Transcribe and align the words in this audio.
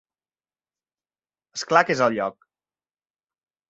És 1.59 1.67
clar 1.73 1.87
que 1.89 1.97
és 1.99 2.05
el 2.09 2.19
lloc. 2.19 2.53